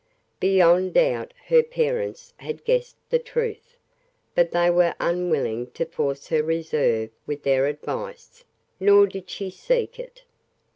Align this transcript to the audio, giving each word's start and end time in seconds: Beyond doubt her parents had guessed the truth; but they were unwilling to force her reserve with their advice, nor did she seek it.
Beyond 0.39 0.95
doubt 0.95 1.31
her 1.45 1.61
parents 1.61 2.33
had 2.37 2.65
guessed 2.65 2.95
the 3.11 3.19
truth; 3.19 3.77
but 4.33 4.49
they 4.49 4.67
were 4.67 4.95
unwilling 4.99 5.67
to 5.77 5.85
force 5.85 6.29
her 6.29 6.41
reserve 6.41 7.11
with 7.27 7.43
their 7.43 7.67
advice, 7.67 8.43
nor 8.79 9.05
did 9.05 9.29
she 9.29 9.51
seek 9.51 9.99
it. 9.99 10.23